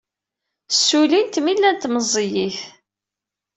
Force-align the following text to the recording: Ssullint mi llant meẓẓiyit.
Ssullint 0.71 1.35
mi 1.41 1.53
llant 1.57 1.89
meẓẓiyit. 1.93 2.57